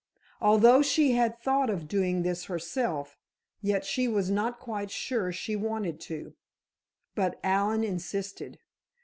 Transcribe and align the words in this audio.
Although 0.41 0.81
she 0.81 1.11
had 1.11 1.37
thought 1.43 1.69
of 1.69 1.87
doing 1.87 2.23
this 2.23 2.45
herself, 2.45 3.19
yet 3.61 3.85
she 3.85 4.07
was 4.07 4.31
not 4.31 4.59
quite 4.59 4.89
sure 4.89 5.31
she 5.31 5.55
wanted 5.55 5.99
to. 5.99 6.33
But 7.13 7.39
Allen 7.43 7.83
insisted. 7.83 8.57